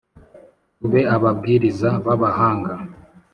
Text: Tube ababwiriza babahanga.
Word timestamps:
Tube 0.77 1.01
ababwiriza 1.15 1.89
babahanga. 2.05 2.73